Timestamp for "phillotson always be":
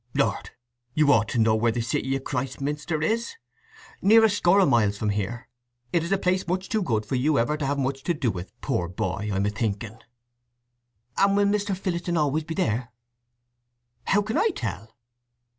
11.77-12.55